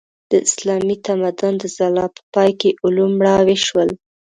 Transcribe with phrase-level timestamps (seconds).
[0.29, 3.89] د اسلامي تمدن د ځلا په پای کې علوم مړاوي شول.